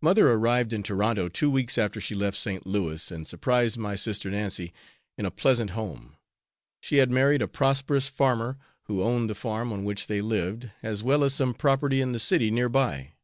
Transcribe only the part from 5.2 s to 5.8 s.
a pleasant